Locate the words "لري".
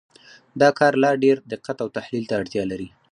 2.71-2.87